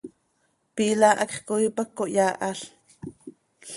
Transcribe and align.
Piila 0.75 1.09
hacx 1.19 1.33
coii 1.47 1.69
pac 1.75 1.89
cohyaahal. 1.97 2.59